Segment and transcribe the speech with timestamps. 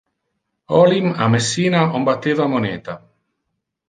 [0.77, 2.97] Olim a Messina on batteva moneta.